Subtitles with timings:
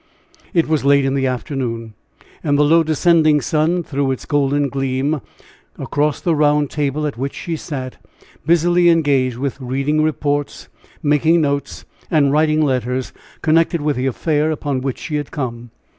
[0.51, 1.93] It was late in the afternoon,
[2.43, 5.21] and the low descending sun threw its golden gleam
[5.77, 7.97] across the round table at which she sat,
[8.43, 10.69] busily engaged with reading reports,
[11.03, 15.69] making notes, and writing letters connected with the affair upon which she had come.